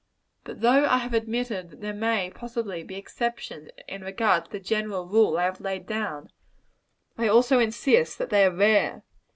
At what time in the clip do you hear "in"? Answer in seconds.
3.87-4.01